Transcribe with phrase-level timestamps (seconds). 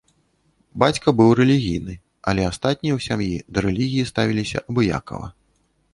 [0.83, 1.93] Бацька быў рэлігійны,
[2.31, 5.27] але астатнія ў сям'і да рэлігіі ставіліся абыякава.